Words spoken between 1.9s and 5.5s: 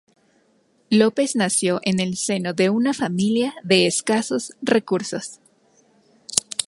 el seno de una familia de escasos recursos.